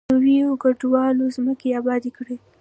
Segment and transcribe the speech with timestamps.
[0.13, 2.35] نویو کډوالو ځمکې ابادې کړې.